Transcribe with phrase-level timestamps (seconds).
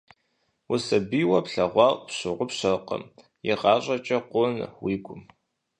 [0.73, 3.03] Усабийуэ плъэгъуар пщыгъупщэркъым,
[3.49, 5.15] игъащӀэкӀэ къонэ уигу.